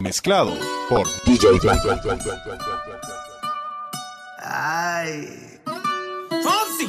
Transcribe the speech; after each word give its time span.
Mezclado 0.00 0.56
por 0.88 1.08
DJ 1.24 1.58
Ay. 4.38 5.58
Fonsi. 6.30 6.88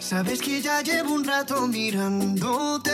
Sabes 0.00 0.40
que 0.40 0.62
ya 0.62 0.80
llevo 0.80 1.14
un 1.14 1.24
rato 1.24 1.66
mirándote 1.66 2.93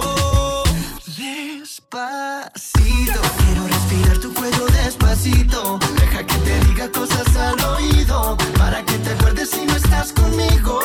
Despacito 1.91 3.19
Quiero 3.37 3.67
respirar 3.67 4.17
tu 4.19 4.33
cuello 4.33 4.65
despacito. 4.67 5.77
Deja 5.99 6.25
que 6.25 6.35
te 6.35 6.59
diga 6.67 6.89
cosas 6.89 7.35
al 7.35 7.59
oído. 7.65 8.37
Para 8.57 8.81
que 8.85 8.97
te 8.99 9.09
acuerdes 9.09 9.49
si 9.49 9.65
no 9.65 9.75
estás 9.75 10.13
conmigo. 10.13 10.79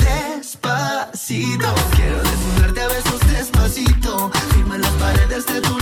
Despacito. 0.00 1.74
Quiero 1.96 2.22
desnudarte 2.22 2.82
a 2.82 2.88
besos 2.88 3.20
despacito. 3.32 4.30
Firma 4.52 4.76
las 4.76 4.92
paredes 4.92 5.46
de 5.46 5.62
tu 5.62 5.81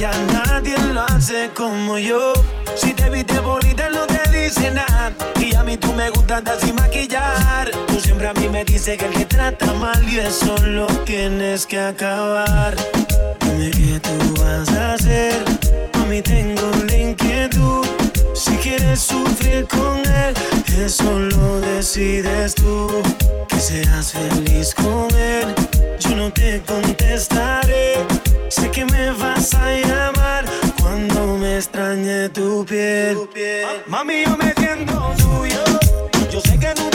fantasía, 0.00 0.10
nadie 0.32 0.78
lo 0.92 1.02
hace 1.02 1.50
como 1.54 1.98
yo. 1.98 2.32
Si 2.76 2.92
te 2.92 3.10
viste 3.10 3.38
bonita, 3.40 3.88
no 3.90 4.06
te 4.06 4.30
dice 4.30 4.70
nada. 4.70 5.12
Y 5.38 5.54
a 5.54 5.62
mí 5.62 5.76
tú 5.76 5.92
me 5.92 6.10
gustas 6.10 6.38
andar 6.38 6.58
sin 6.60 6.74
maquillar. 6.74 7.70
Tú 7.86 8.00
siempre 8.00 8.28
a 8.28 8.34
mí 8.34 8.48
me 8.48 8.64
dices 8.64 8.98
que 8.98 9.06
el 9.06 9.12
que 9.12 9.24
trata 9.24 9.72
mal 9.74 10.02
y 10.08 10.18
eso 10.18 10.56
lo 10.64 10.86
tienes 11.04 11.66
que 11.66 11.78
acabar. 11.78 12.74
Dime 13.40 13.70
qué 13.70 14.00
tú 14.00 14.42
vas 14.42 14.68
a 14.70 14.94
hacer. 14.94 15.44
A 15.94 16.06
mí 16.06 16.22
tengo 16.22 16.70
la 16.86 16.96
inquietud. 16.96 17.99
Si 18.40 18.56
quieres 18.56 19.00
sufrir 19.00 19.68
con 19.68 19.98
él, 19.98 20.34
eso 20.82 21.18
lo 21.18 21.60
decides 21.60 22.54
tú. 22.54 22.88
Que 23.46 23.60
seas 23.60 24.12
feliz 24.12 24.74
con 24.74 25.14
él, 25.14 25.54
yo 25.98 26.16
no 26.16 26.32
te 26.32 26.62
contestaré. 26.62 27.96
Sé 28.48 28.70
que 28.70 28.86
me 28.86 29.10
vas 29.10 29.52
a 29.52 29.70
llamar 29.72 30.46
cuando 30.80 31.36
me 31.36 31.56
extrañe 31.56 32.30
tu 32.30 32.64
piel. 32.64 33.18
Mami, 33.86 34.24
yo 34.24 34.34
me 34.38 34.54
siento 34.54 35.12
tuyo. 35.18 35.62
Yo 36.32 36.40
sé 36.40 36.58
que 36.58 36.68
tú 36.68 36.89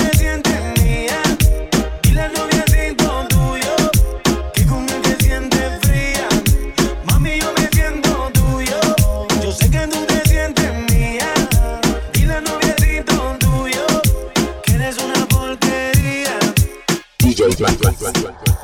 2020. 17.57 18.54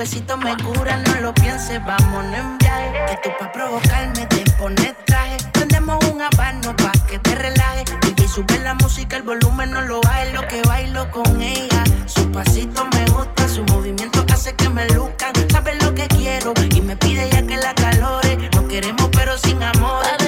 Besitos 0.00 0.38
me 0.38 0.56
curan. 0.64 1.02
No 1.04 1.14
lo 1.20 1.34
pienses, 1.34 1.78
vámonos 1.84 2.34
en 2.34 2.58
viaje. 2.58 2.90
Que 3.08 3.16
tú 3.22 3.30
pa' 3.38 3.52
provocarme 3.52 4.26
te 4.26 4.50
pones 4.52 4.94
traje. 5.04 5.36
Prende 5.52 5.52
Prendemos 5.52 5.98
un 6.10 6.22
habano 6.22 6.74
pa' 6.76 6.92
que 7.06 7.18
te 7.18 7.34
relaje. 7.34 7.84
Y 8.16 8.26
sube 8.26 8.58
la 8.60 8.74
música, 8.74 9.16
el 9.18 9.24
volumen 9.24 9.70
no 9.70 9.82
lo 9.82 10.00
baje. 10.00 10.32
Lo 10.32 10.46
que 10.48 10.62
bailo 10.62 11.10
con 11.10 11.42
ella. 11.42 11.84
Su 12.06 12.30
pasito 12.32 12.86
me 12.94 13.04
gusta, 13.10 13.46
su 13.46 13.62
movimiento 13.64 14.24
hace 14.32 14.54
que 14.54 14.70
me 14.70 14.88
luzcan. 14.88 15.32
Sabe 15.50 15.74
lo 15.82 15.94
que 15.94 16.08
quiero 16.08 16.54
y 16.74 16.80
me 16.80 16.96
pide 16.96 17.28
ya 17.30 17.42
que 17.46 17.56
la 17.58 17.74
calore. 17.74 18.48
No 18.54 18.66
queremos, 18.68 19.08
pero 19.12 19.36
sin 19.36 19.62
amor. 19.62 20.19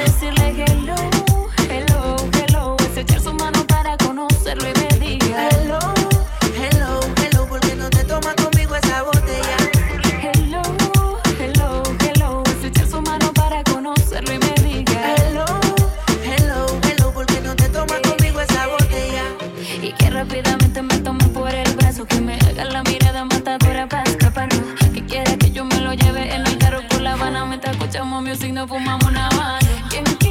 Music 28.43 28.55
nos 28.55 28.69
fumamos 28.69 29.09
una 29.09 29.29
mano 29.31 30.22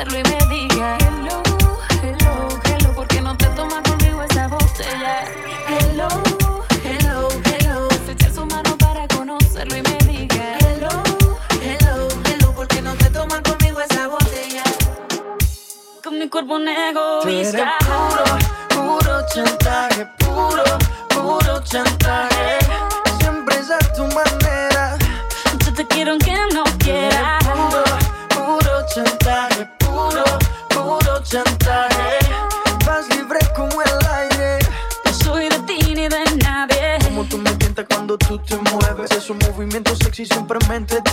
conocerlo 0.00 0.18
y 0.18 0.22
me 0.22 0.54
diga 0.54 0.98
hello, 0.98 1.42
hello, 2.02 2.48
hello. 2.64 2.94
¿Por 2.94 3.06
qué 3.08 3.20
no 3.20 3.36
te 3.36 3.46
tomas 3.48 3.82
conmigo 3.82 4.22
esa 4.22 4.48
botella? 4.48 5.24
Hello, 5.68 6.08
Hello, 6.84 7.28
hello, 7.44 7.88
es 7.90 8.08
echar 8.08 8.32
su 8.32 8.46
mano 8.46 8.76
para 8.78 9.06
conocerlo 9.08 9.76
y 9.76 9.82
me 9.82 9.98
diga 10.12 10.58
hello, 10.60 10.88
hello, 11.60 12.08
hello. 12.24 12.52
¿Por 12.54 12.66
qué 12.68 12.80
no 12.82 12.94
te 12.94 13.10
tomas 13.10 13.40
conmigo 13.42 13.80
esa 13.80 14.08
botella? 14.08 14.62
con 16.02 16.18
mi 16.18 16.28
cuerpo 16.28 16.54
un 16.54 16.68
egoísta. 16.68 17.76
puro, 17.80 18.98
puro 18.98 19.26
chantaje, 19.34 20.06
puro, 20.18 20.64
puro 21.10 21.62
chantaje. 21.64 22.29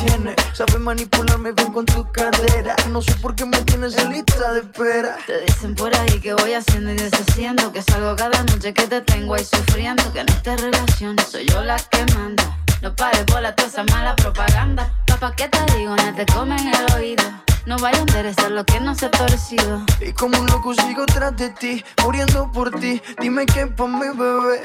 Me 0.09 0.31
entretiene. 0.31 0.36
Sabes 0.54 0.80
manipularme 0.80 1.51
bien 1.51 1.74
con 1.74 1.86
tu 1.86 2.09
cadera. 2.12 2.75
No 2.89 3.01
sé 3.01 3.13
por 3.15 3.36
qué 3.36 3.45
me 3.45 3.57
tienes 3.59 3.98
en 3.98 4.12
lista 4.12 4.54
de 4.54 4.62
espera. 4.62 5.18
Te 5.25 5.42
dicen 5.42 5.75
por 5.75 5.95
ahí 5.95 6.19
que 6.19 6.33
voy 6.33 6.54
haciendo 6.54 6.92
y 6.92 6.95
deshaciendo 6.95 7.71
Que 7.71 7.81
salgo 7.81 8.15
cada 8.15 8.44
noche 8.44 8.74
que 8.74 8.88
te 8.88 9.01
tengo 9.01 9.36
ahí 9.36 9.44
sufriendo 9.45 10.04
Que 10.13 10.21
en 10.21 10.30
esta 10.30 10.56
relación 10.56 11.15
soy 11.30 11.45
yo 11.45 11.62
la 11.63 11.77
que 11.77 12.06
manda 12.15 12.57
No 12.81 12.95
pares 12.95 13.25
bola 13.25 13.56
toda 13.56 13.69
esa 13.69 13.83
mala 13.83 14.15
propaganda 14.15 14.92
Papá, 15.07 15.33
¿qué 15.36 15.48
te 15.48 15.77
digo? 15.77 15.95
No 15.95 16.15
te 16.15 16.25
comen 16.25 16.71
el 16.74 16.94
oído 16.95 17.24
No 17.65 17.77
vaya 17.77 17.98
a 17.98 18.01
interesar 18.01 18.51
lo 18.51 18.65
que 18.65 18.80
no 18.80 18.95
se 18.95 19.07
ha 19.07 19.12
torcido 19.12 19.86
Y 20.00 20.13
como 20.13 20.39
un 20.39 20.48
loco 20.48 20.74
sigo 20.74 21.06
tras 21.06 21.36
de 21.36 21.50
ti, 21.51 21.83
muriendo 22.03 22.51
por 22.51 22.71
ti. 22.80 23.01
Dime 23.19 23.45
qué 23.45 23.68
pa' 23.68 23.88
mi 23.88 24.07
bebé. 24.18 24.62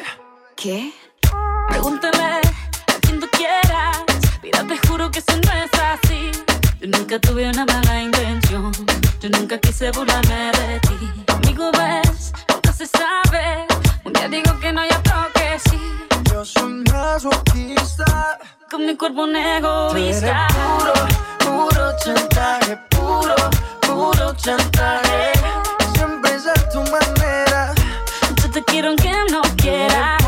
¿Qué? 0.56 0.92
Pregúntale 1.68 2.41
te 4.72 4.88
juro 4.88 5.10
que 5.10 5.18
eso 5.18 5.36
no 5.44 5.52
es 5.52 5.70
así. 5.92 6.30
Yo 6.80 6.88
nunca 6.88 7.18
tuve 7.18 7.48
una 7.48 7.64
mala 7.66 8.02
intención. 8.02 8.72
Yo 9.20 9.28
nunca 9.28 9.58
quise 9.58 9.90
burlarme 9.90 10.50
de 10.58 10.80
ti. 10.80 11.24
Conmigo 11.26 11.70
ves, 11.72 12.32
nunca 12.48 12.72
se 12.72 12.86
sabe. 12.86 13.66
Un 14.04 14.12
día 14.14 14.28
digo 14.28 14.58
que 14.60 14.72
no, 14.72 14.82
y 14.84 14.88
otro 14.88 15.28
que 15.34 15.58
sí. 15.68 15.80
Yo 16.30 16.44
soy 16.44 16.84
masoquista. 16.90 18.38
Con 18.70 18.86
mi 18.86 18.96
cuerpo 18.96 19.24
un 19.24 19.36
egoísta. 19.36 20.46
puro, 20.56 20.94
puro 21.44 21.96
chantaje, 22.02 22.78
puro, 22.90 23.34
puro 23.82 24.34
chantaje. 24.36 25.32
Siempre 25.94 26.34
es 26.34 26.46
a 26.46 26.54
tu 26.70 26.80
manera. 26.84 27.74
Yo 28.42 28.50
te 28.50 28.62
quiero 28.64 28.88
aunque 28.88 29.12
no 29.30 29.42
quieras 29.56 30.21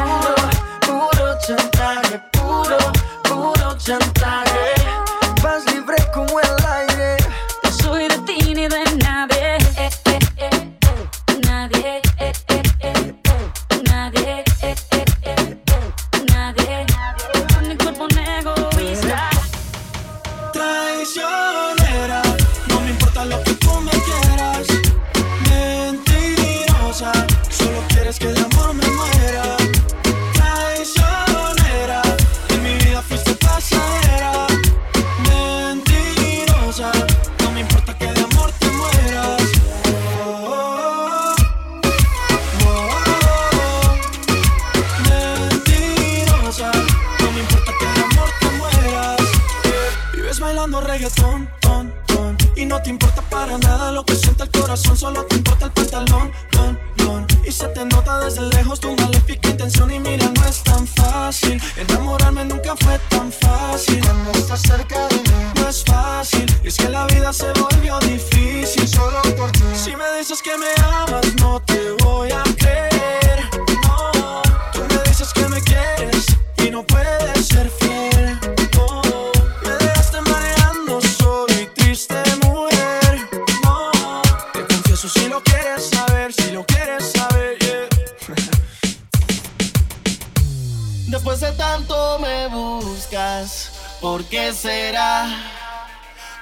¿por 94.05 94.23
qué 94.25 94.53
será? 94.53 95.27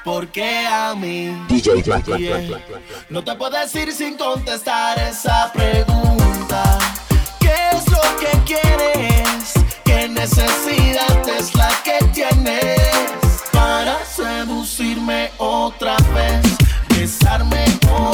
¿Por 0.04 0.26
qué 0.32 0.66
a 0.66 0.96
mí? 0.96 1.28
DJ 1.48 1.82
Black, 1.84 2.04
Black, 2.06 2.18
Yeah. 2.18 2.36
Black, 2.38 2.48
Black, 2.48 2.68
Black, 2.68 2.82
Black. 2.88 3.06
No 3.08 3.22
te 3.22 3.36
puedo 3.36 3.56
decir 3.56 3.92
sin 3.92 4.16
contestar 4.16 4.98
esa 4.98 5.52
pregunta. 5.52 6.78
¿Qué 7.38 7.54
es 7.72 7.88
lo 7.88 8.00
que 8.18 8.32
quieres? 8.50 9.52
¿Qué 9.84 10.08
necesidad 10.08 11.28
es 11.38 11.54
la 11.54 11.70
que 11.84 12.04
tienes 12.06 12.80
para 13.52 14.04
seducirme 14.06 15.30
otra 15.38 15.96
vez? 16.16 16.42
Besarme 16.88 17.64
otra 17.92 18.11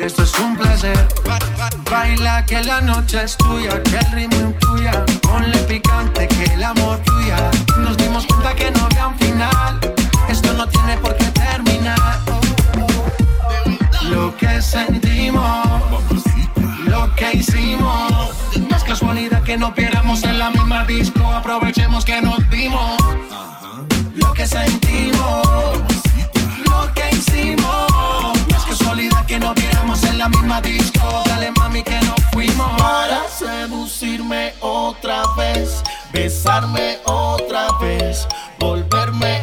esto 0.00 0.22
es 0.22 0.38
un 0.38 0.56
placer. 0.56 0.96
Baila 1.90 2.46
que 2.46 2.62
la 2.62 2.80
noche 2.80 3.24
es 3.24 3.36
tuya, 3.36 3.82
que 3.82 3.98
el 3.98 4.12
ritmo 4.12 4.50
incluya. 4.50 5.04
Ponle 5.20 5.58
picante 5.68 6.26
que 6.28 6.44
el 6.54 6.64
amor 6.64 7.00
fluya. 7.04 7.50
Nos 7.78 7.96
dimos 7.98 8.26
cuenta 8.26 8.54
que 8.54 8.70
no 8.70 8.84
había 8.86 9.08
un 9.08 9.18
final. 9.18 9.80
Esto 10.28 10.52
no 10.54 10.66
tiene 10.66 10.96
por 10.96 11.14
qué 11.16 11.26
terminar. 11.26 12.20
Lo 14.04 14.34
que 14.36 14.62
sentimos, 14.62 15.66
lo 16.86 17.14
que 17.14 17.32
hicimos. 17.36 18.30
No 18.70 18.76
es 18.76 18.84
casualidad 18.84 19.42
que 19.42 19.58
no 19.58 19.74
pieramos 19.74 20.22
en 20.22 20.38
la 20.38 20.50
misma 20.50 20.84
disco. 20.84 21.26
Aprovechemos 21.26 22.04
que 22.04 22.22
nos 22.22 22.48
vimos. 22.48 22.96
Lo 24.14 24.32
que 24.32 24.46
sentimos 24.46 25.71
la 30.22 30.28
misma 30.28 30.60
disco. 30.60 31.22
Dale 31.26 31.50
mami 31.58 31.82
que 31.82 31.98
nos 32.02 32.20
fuimos. 32.32 32.70
Para 32.80 33.28
seducirme 33.28 34.54
otra 34.60 35.22
vez, 35.36 35.82
besarme 36.12 36.98
otra 37.04 37.66
vez, 37.80 38.28
volverme 38.58 39.41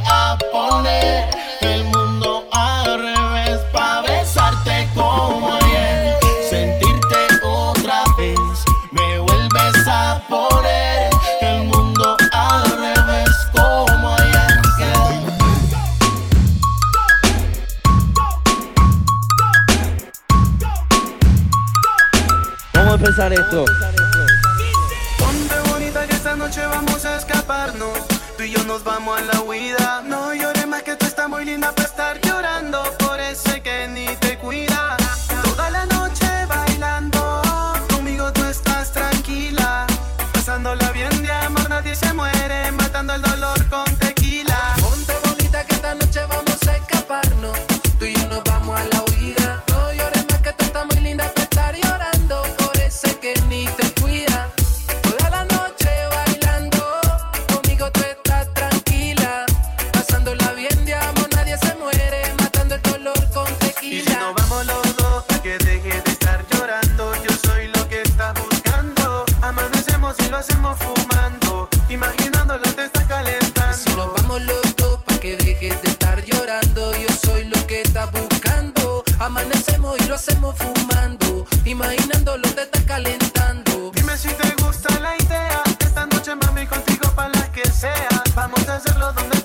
sea. 87.80 88.10
Vamos 88.36 88.68
a 88.68 88.76
hacerlo 88.76 89.12
donde 89.14 89.39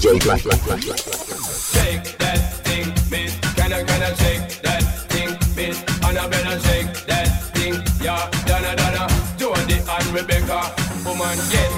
DJ 0.00 0.18
Black. 0.24 0.40
Shake 0.40 2.16
that 2.16 2.38
thing. 2.64 2.86
Can 3.54 3.70
I, 3.70 3.84
can 3.84 4.02
I 4.02 4.14
shake 4.14 4.62
that 4.62 4.82
thing, 5.10 5.36
miss? 5.54 5.78
And 6.02 6.16
I 6.16 6.26
better 6.26 6.58
shake 6.60 7.04
that 7.04 7.28
thing, 7.52 7.74
yeah. 8.00 8.30
Donna, 8.46 8.74
Donna, 8.76 9.06
Jody 9.36 9.76
and 9.76 10.06
Rebecca. 10.06 10.74
Woman, 11.04 11.36
get 11.52 11.69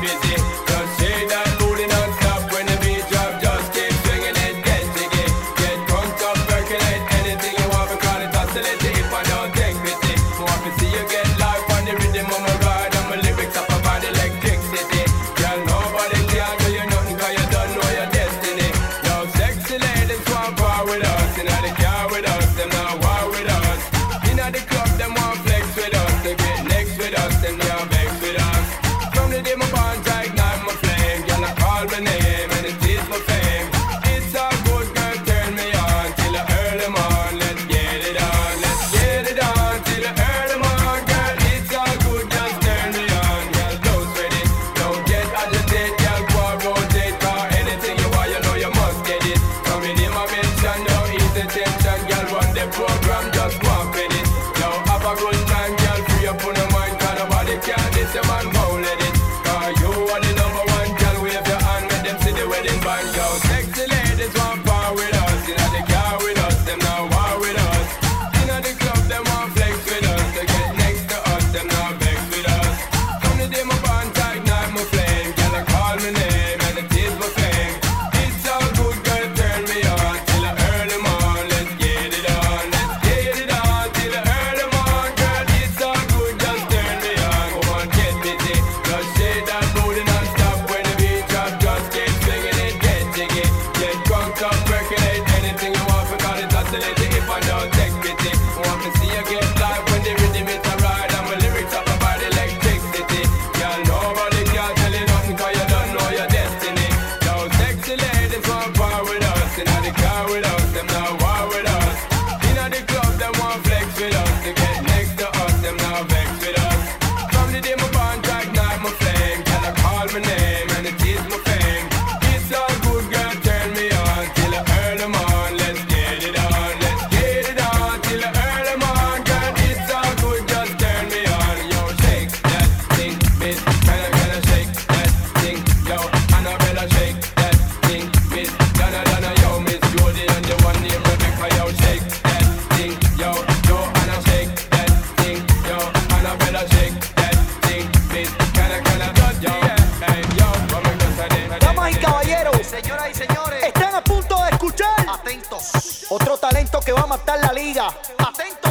Damas 151.60 151.92
y 151.92 151.94
caballeros, 151.94 152.66
señoras 152.66 153.08
y 153.10 153.14
señores, 153.14 153.62
están 153.64 153.94
a 153.94 154.04
punto 154.04 154.36
de 154.44 154.50
escuchar. 154.50 155.06
Atentos. 155.08 156.04
Otro 156.10 156.36
talento 156.36 156.80
que 156.80 156.92
va 156.92 157.02
a 157.02 157.06
matar 157.06 157.40
la 157.40 157.54
liga. 157.54 157.86
Atentos. 158.18 158.61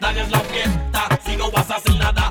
No 0.00 0.08
me 0.08 0.14
dagues 0.14 0.30
la 0.30 0.40
fiesta. 0.40 1.08
Si 1.24 1.36
no 1.36 1.50
vas 1.50 1.70
a 1.70 1.76
hacer 1.76 1.96
nada, 1.96 2.30